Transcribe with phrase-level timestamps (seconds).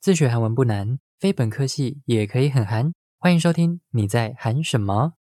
[0.00, 2.92] 自学韩文不难，非本科系也可以很韩。
[3.18, 5.12] 欢迎收听，你在韩什么？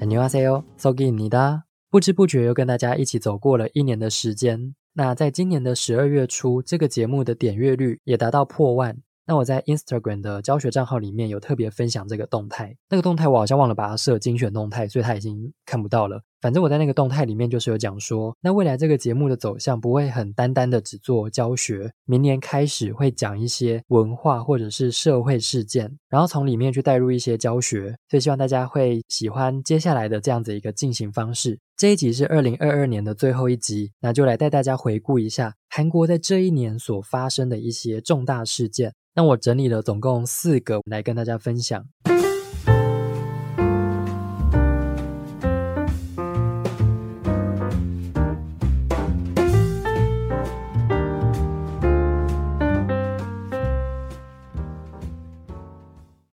[0.00, 1.64] 안녕하세요，소기입니다。
[1.90, 4.74] 不知不觉又跟大家一起走过了一年的时间。
[4.94, 8.96] 那在今年的十二月初，这个节目的点阅率也达到破万。
[9.25, 16.21] 那我在 Instagram 的教学账号里面有特别分享这个动态，那个动态我好像忘了把它设精选动态，所以它已经看不到了。
[16.41, 31.59] 反正我在那个动态里面就是有讲说，那未来这个节目的走向不会很单单的只做教学，明年开始会讲一些文化或者是社会事件，然后从里面去带入一些教学，所以希望大家会喜欢接下来的这样子一个进行方式。
[31.77, 38.93] 这一集是二零二二年的最后一集，那就来带大家回顾一下韩国在这一年所发生的一些重大事件。
[39.13, 41.85] 那我整理了总共四个来跟大家分享。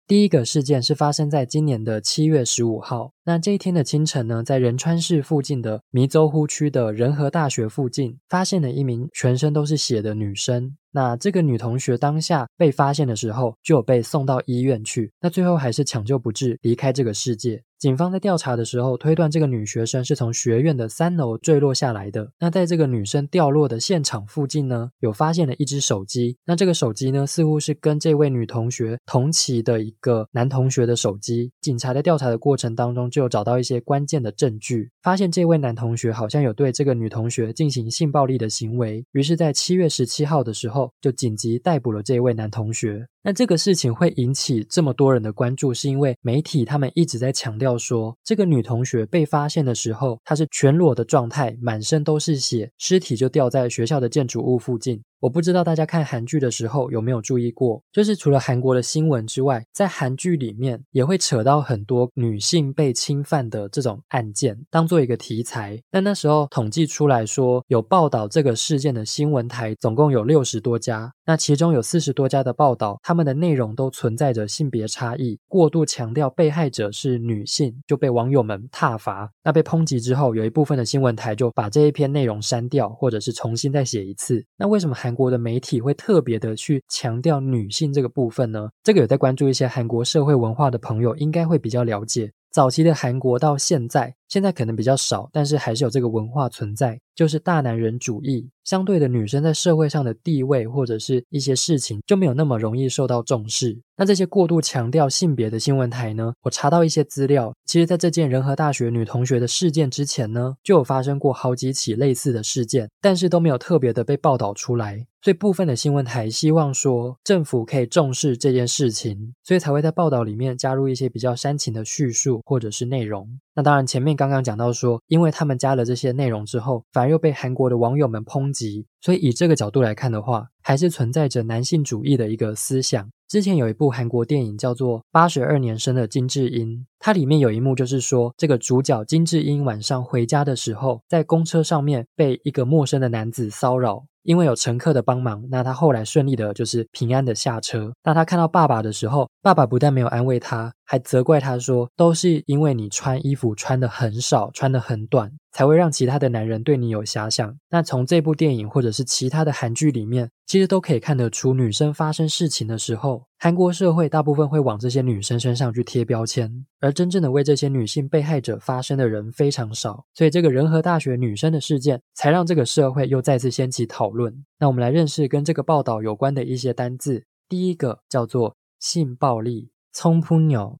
[0.06, 3.12] 第一个事件是发生在今年的七月十五号。
[3.24, 10.76] 那这一天的清晨呢，在仁川市附近的弥州湖区的仁和大学附近，发现了一名全身都是血的女生。
[10.92, 15.10] 那这个女同学当下被发现的时候，就有被送到医院去。
[15.20, 17.62] 那最后还是抢救不治，离开这个世界。
[17.78, 22.30] 警方在调查的时候，推断这个女学生是从学院的三楼坠落下来的。
[22.38, 26.36] 那在这个女生掉落的现场附近呢，有发现了一只手机。
[26.44, 31.50] 那这个手机呢，似乎是跟这位女同学同期的一个男同学的手机。
[31.60, 39.04] 警察在调查的过程当中，就有找到一些关键的证据，发现这位男同学好像有对这个女同学进行性暴力的行为。
[39.10, 40.81] 于是，在七月十七号的时候。
[41.00, 43.08] 就紧急逮捕了这位男同学。
[43.24, 55.00] 那这个事情会引起这么多人的关注，是因为媒体他们一直在强调说，这个女同学被发现的时候，她是全裸的状态，满身都是血，尸体就掉在学校的建筑物附近。
[55.20, 65.80] 我不知道大家看韩剧的时候有没有注意过，就是除了韩国的新闻之外，在韩剧里面也会扯到很多女性被侵犯的这种案件，当做一个题材。
[65.92, 72.98] 那那时候统计出来说，有报道这个事件的新闻台总共有六十多家，那其中有四十多家的报道。
[73.12, 79.30] 他们的内容都存在着性别差异，过度强调被害者是女性，就被网友们挞伐。
[79.44, 84.42] 那被抨击之后，有一部分的新闻台就把这一篇内容删掉，或者是重新再写一次。
[84.56, 88.70] 那为什么韩国的媒体会特别的去强调女性这个部分呢？
[88.82, 92.32] 这个有在关注一些韩国社会文化的朋友，应该会比较了解。
[92.50, 98.48] 早期的韩国到现在，现在可能比较少，但是还是有这个文化存在，就是大男人主义。
[98.64, 103.78] 相对的，女生在社会上的地位或者是一些事情就没有那么容易受到重视。
[103.98, 106.32] 那这些过度强调性别的新闻台呢？
[106.44, 115.06] 我查到一些资料，其实在这件仁和大学女同学的事件之前呢，就有发生过好几起类似的事件，但是都没有特别的被报道出来。
[115.20, 123.28] 所以部分的新闻台希望说政府可以重视这件事情，所以才会在报道里面加入一些比较煽情的叙述或者是内容。
[123.54, 128.86] 那当然，前面刚刚讲到说，因为他们加了这些内容之后，反而又被韩国的网友们抨击。
[129.00, 133.10] 所以以这个角度来看的话，还是存在着男性主义的一个思想。
[133.28, 136.68] 之前有一部韩国电影叫做《八十二年生的金智英》，
[136.98, 144.04] 它里面有一幕就是说，这个主角金智英晚上回家的时候，在公车上面被一个陌生的男子骚扰。
[144.22, 147.92] 因为有乘客的帮忙，那他后来顺利的就是平安的下车。
[148.04, 170.04] 那他看到爸爸的时候，爸爸不但没有安慰他，还责怪他说：“都是因为你穿衣服穿的很少，穿的很短，才会让其他的男人对你有遐想。”那从这部电影或者是其他的韩剧里面，其实都可以看得出，女生发生事情的时候，韩国社会大部分会往这些女生身上去贴标签，而真正的为这些女性被害者发声的人非常少。
[170.12, 174.44] 所以这个仁和大学女生的事件，才让这个社会又再次掀起讨论。
[174.58, 177.24] 那我们来认识跟这个报道有关的一些单字。
[177.48, 180.78] 第一个叫做性暴力，冲扑鸟，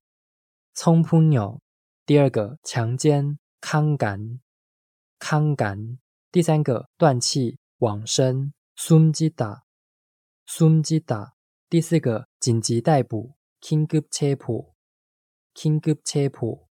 [0.73, 1.59] 冲扑鸟。
[2.05, 4.39] 第二个强奸，康感，
[5.19, 5.99] 康感。
[6.31, 8.53] 第三个断气，往生。
[8.77, 9.63] 숨지 다，
[10.47, 11.31] 숨지 다。
[11.67, 14.75] 第四个紧急逮捕，긴급체 포，
[15.55, 16.67] 긴급체 포。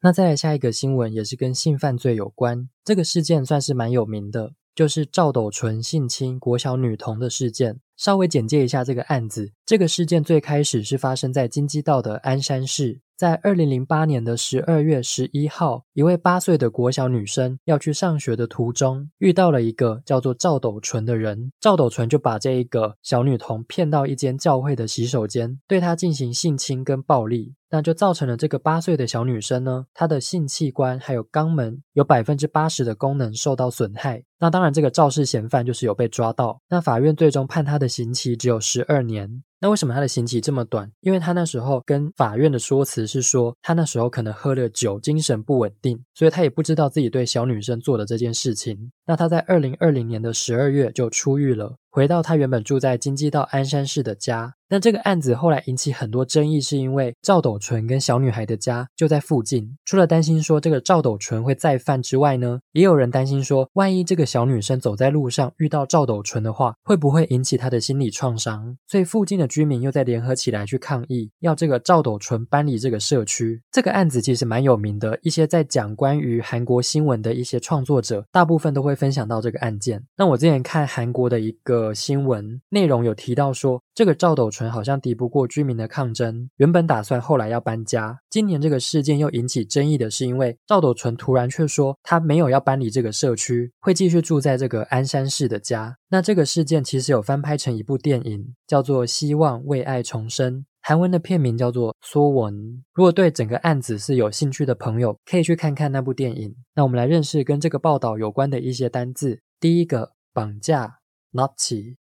[0.00, 2.68] 那再来下一个新闻，也是跟性犯罪有关。
[2.84, 7.79] 这个事件算是蛮有名的， 就是赵斗淳性侵国小女童的事件。
[7.97, 13.01] 稍微简介一下这个案子，这个事件最开始是发生在京畿道的鞍山市。
[13.15, 21.51] 在二零零八年的十二月十一号，一位八岁的国小女生要去上学的途中，遇到了一个叫做赵斗淳的人。
[21.59, 27.53] 赵斗淳就把这一个小女童骗到一间教会的洗手间，对她进行性侵跟暴力。
[27.71, 34.23] 那就造成了这个八岁的小女生呢，她的性器官还有肛门有百分之八十的功能受到损害。
[34.39, 36.59] 那当然，这个肇事嫌犯就是有被抓到。
[36.69, 39.43] 那法院最终判他的刑期只有十二年。
[39.59, 40.91] 那为什么他的刑期这么短？
[41.01, 48.91] 因为他那时候跟法院的说辞是说，他那时候可能喝了酒，精神不稳定，所以他也不知道自己对小女生做的这件事情。
[49.05, 54.55] 那他在二零二零年的十二月就出狱了，回到他原本住在京畿道鞍山市的家。
[54.69, 59.77] 那这个案子后来引起很多争议，是因为赵斗淳跟小女孩的家就在附近。
[59.83, 68.77] 除了担心说这个赵斗淳会再犯之外呢，也有人担心说，万一这个小女生走在路上遇到赵斗淳的话，会不会引起她的心理创伤？
[68.87, 73.61] 所以附近的居民又在联合起来去抗议，要这个赵斗淳搬离这个社区。
[73.73, 80.01] 这个案子其实蛮有名的，一些在讲关于韩国新闻的一些创作者，大部分都会分享到这个案件。
[80.15, 84.71] 那我之前看韩国的一个个新闻内容有提到说，这个赵斗淳。
[84.71, 88.19] 好像敌不过居民的抗争，原本打算后来要搬家。
[88.29, 95.97] 今年这个事件又引起争议的是，因为赵斗淳突然却说他没有要搬离这个社区，会继续住在这个鞍山市的家。
[96.09, 102.53] 那这个事件其实有翻拍成一部电影，叫做《希望为爱重生》，韩文的片名叫做《缩文》。
[102.93, 106.55] 如果对整个案子是有兴趣的朋友，可以去看看那部电影。
[106.75, 109.39] 那我们来认识跟这个报道有关的一些单字。
[109.59, 110.99] 第一个，绑架
[111.31, 111.97] n o t c h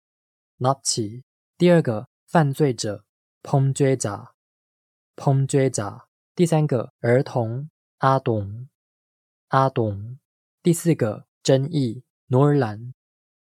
[0.57, 1.23] n o t c h
[1.57, 2.09] 第二个。
[2.31, 3.05] 犯罪者，
[3.41, 4.35] 碰追者，
[5.15, 6.07] 碰追者。
[6.35, 8.69] 第三个，儿童，阿董，
[9.47, 10.19] 阿董。
[10.61, 12.93] 第四个，争议，努尔兰，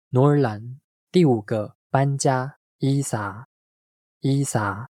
[0.09, 0.81] 努尔兰。
[1.13, 3.47] 第五个，搬家，伊萨，
[4.19, 4.89] 伊萨。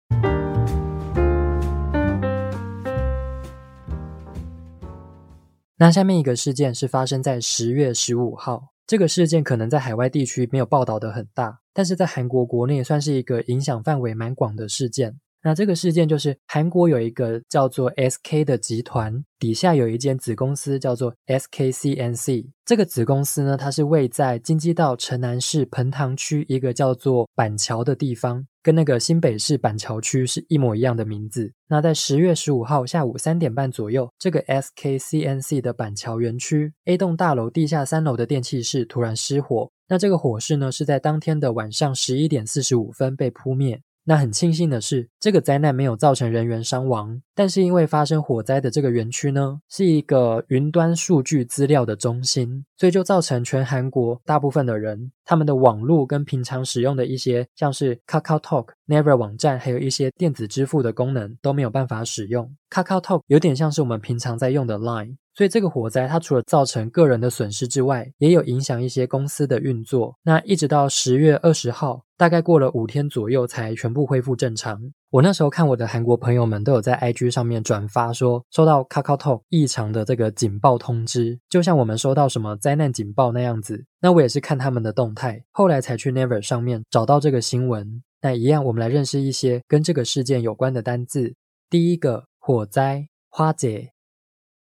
[5.76, 8.73] 那下面一个事件是发生在十月十五号。
[8.86, 15.20] 这个事件可能在海外地区没有报道的很大，但是在韩国国内算是一个影响范围蛮广的事件。
[15.44, 22.48] 那这个事件就是韩国有一个叫做 SK 的集团，底下有一间子公司叫做 SKCNC。
[22.66, 31.52] 这个子公司呢，它是位在京畿道城南市彭塘区一个叫做板桥的地方，跟那个新北市板桥区是一模一样的名字。
[31.68, 39.70] 那在十月十五号下午三点半左右，这个 SKCNC 的板桥园区 A 栋大楼地下三楼的电器室突然失火。
[39.90, 43.82] 那这个火势呢，是在当天的晚上十一点四十五分被扑灭。
[44.06, 47.22] 那很庆幸的是，这个灾难没有造成人员伤亡。
[47.34, 62.54] 但是因为发生火灾的这个园区呢，是一个云端数据资料的中心，所以就造成全韩国大部分的人，他们的网络跟平常使用的一些像是 Kakao Talk、Never 网站，还有一些电子支付的功能都没有办法使用。
[62.70, 65.16] Kakao Talk 有点像是我们平常在用的 Line。
[65.36, 70.16] 所以这个火灾，它除了造成个人的损失之外，也有影响一些公司的运作。
[70.24, 74.80] 那一直到十月二十号，大概过了五天左右，才全部恢复正常。
[75.10, 83.86] 我那时候看我的韩国朋友们都有在 IG 上面转发说，收到 KakaoTalk 异常的这个警报通知，就像我们收到什么灾难警报那样子。
[84.02, 88.04] 那我也是看他们的动态，后来才去 Never 上面找到这个新闻。
[88.22, 91.36] 那一样，我们来认识一些跟这个事件有关的单字。
[91.70, 93.93] 第一个，火灾，花姐。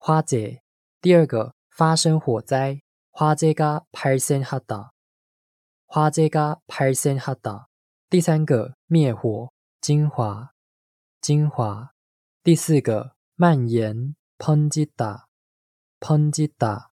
[0.02, 0.62] 花姐，
[1.02, 4.92] 第二个发生火灾，花姐가팔생하 다，
[5.86, 7.68] 花姐가팔생하 다。
[8.10, 9.52] 第三个灭火，
[9.82, 10.52] 精华，
[11.20, 11.92] 精华。
[12.44, 15.28] 第四个蔓延，펀지 다，
[16.00, 16.91] 펀지 다。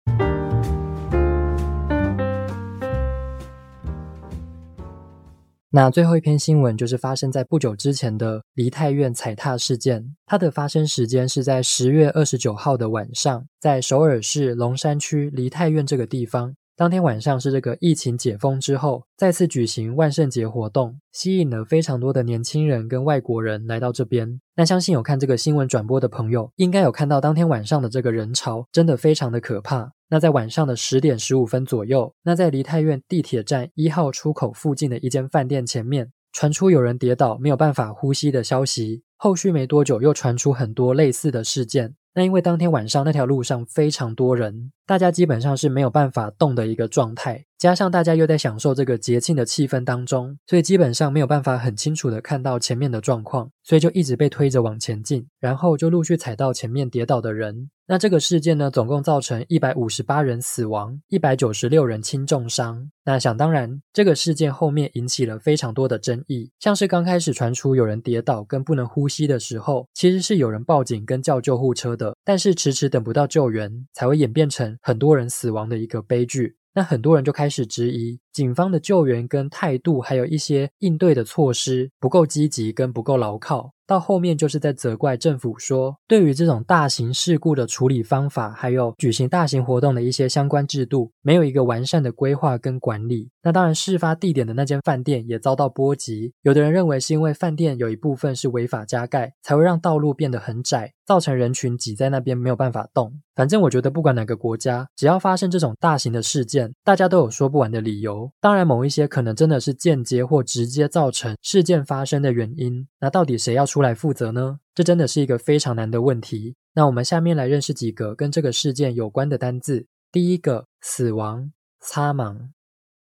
[5.75, 10.15] 那最后一篇新闻就是发生在不久之前的梨泰院踩踏事件。
[10.23, 16.53] 它的发生时间是在十月二十九号的晚上，在首尔市龙山区梨泰院这个地方。
[16.75, 24.41] 当天晚上是这个疫情解封之后，再次举行万圣节活动，吸引了非常多的年轻人跟外国人来到这边。
[24.55, 29.91] 那相信有看这个新闻转播的朋友，应该有看到当天晚上的这个人潮，真的非常的可怕。
[30.09, 39.03] 那在晚上的十点十五分左右，那在梨泰院地铁站一号出口附近的一间饭店前面，传出有人跌倒没有办法呼吸的消息。
[39.17, 41.93] 后续没多久，又传出很多类似的事件。
[42.15, 57.71] 那因为当天晚上那条路上非常多人，大家基本上是没有办法动的一个状态，加上大家又在享受这个节庆的气氛当中，所以基本上没有办法很清楚的看到前面的状况，所以就一直被推着往前进，然后就陆续踩到前面跌倒的人。
[57.85, 62.89] 那这个事件呢，总共造成一百五十八人死亡，一百九十六人轻重伤。
[63.03, 76.55] 那想当然，这个事件后面引起了非常多的争议，像是刚开始传出有人跌倒跟不能呼吸的时候，其实是有人报警跟叫救护车的，但是迟迟等不到救援，才会演变成很多人死亡的一个悲剧。
[76.75, 83.73] 那很多人就开始质疑警方的救援跟态度，还有一些应对的措施不够积极跟不够牢靠。
[83.85, 93.29] 到后面就是在责怪政府说，对于这种大型事故的处理方法，还有举行大型活动的一些相关制度，没有一个完善的规划跟管理。
[93.41, 96.33] 那当然，事发地点的那间饭店也遭到波及。
[96.43, 103.19] 有的人认为是因为饭店有一部分是违法加盖，才会让道路变得很窄，造成人群挤在那边没有办法动。
[103.35, 108.31] 反正我觉得，不管哪个国家，只要发生这种大型的事件，大家都有说不完的理由。
[108.39, 112.87] 当然，某一些可能真的是间接或直接造成事件发生的原因。
[113.01, 114.59] 那到底谁要出来负责呢？
[114.75, 116.55] 这真的是一个非常难的问题。
[116.73, 119.87] 那我们下面来认识几个跟这个事件有关的单字。
[120.11, 122.51] 第一个，死亡，擦盲。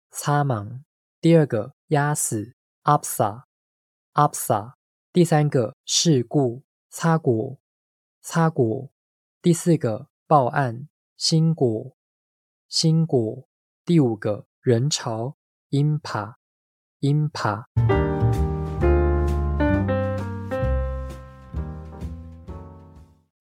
[0.10, 0.80] 擦盲，
[1.22, 4.74] 第二个压死，upsa，upsa，
[5.14, 7.60] 第三个事故，擦果，
[8.24, 8.90] 擦果，
[9.44, 11.96] 第四个报案，新果，
[12.68, 13.48] 新果，
[13.86, 15.36] 第五个人潮
[15.70, 17.66] ，impa，impa。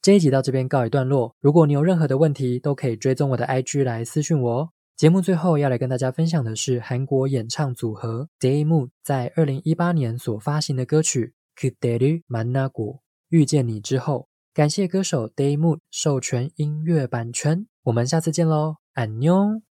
[0.06, 1.34] 这一集到这边告一段落。
[1.40, 4.68] 如果你有任何的问题，都可以追踪我的 IG 来私讯我哦。
[4.96, 17.66] 节目最后要来跟大家分享的是韩国演唱组合 Daymoon 在二零一八年所发行的歌曲《k u d e r Manago 遇见你之后，感谢歌手 Daymoon 授权音乐版权。
[17.82, 19.65] 我们下次见喽，안 녕。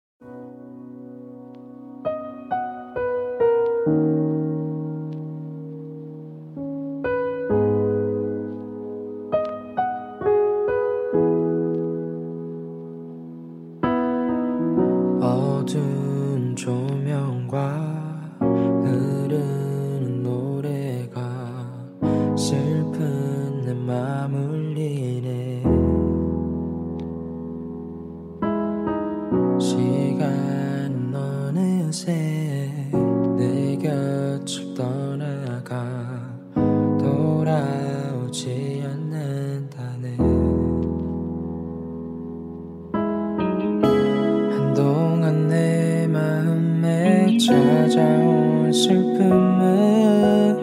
[47.85, 50.57] 찾아온 슬픔을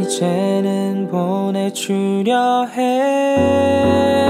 [0.00, 4.29] 이제는 보내주려 해.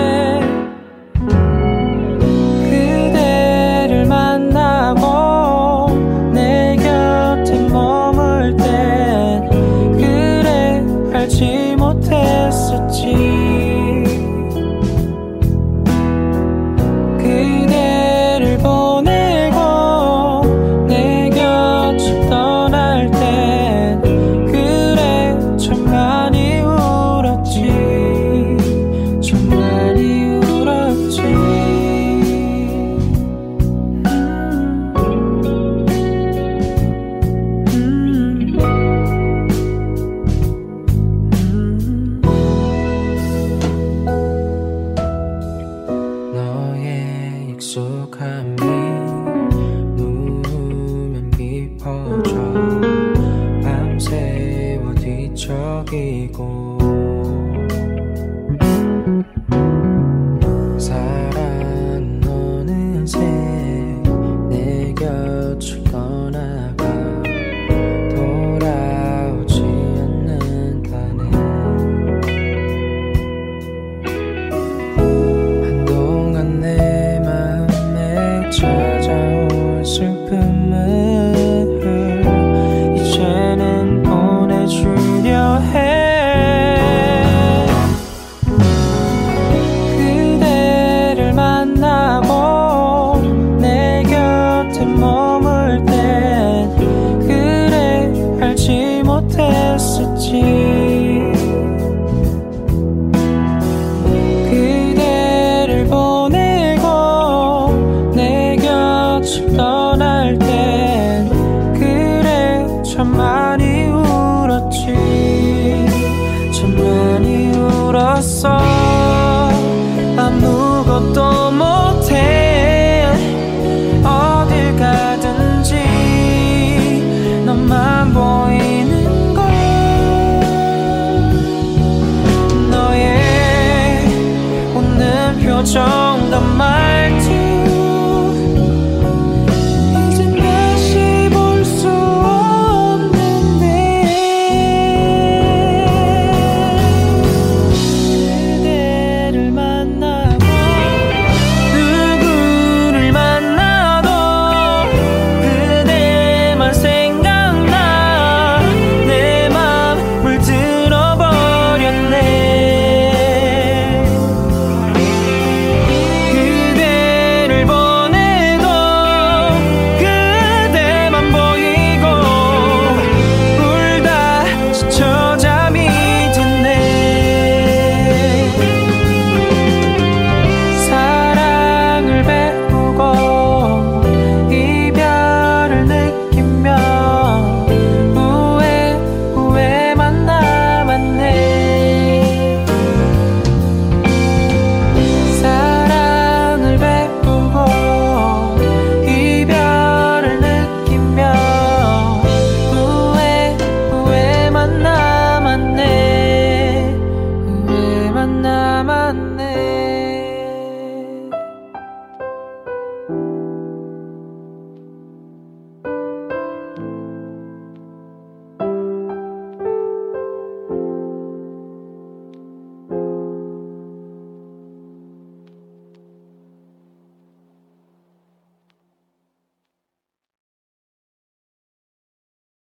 [118.30, 118.69] So.